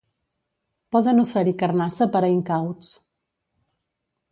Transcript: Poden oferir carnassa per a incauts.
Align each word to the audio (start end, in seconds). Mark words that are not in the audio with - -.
Poden 0.95 1.21
oferir 1.25 1.53
carnassa 1.59 2.09
per 2.17 2.23
a 2.23 2.31
incauts. 2.39 2.91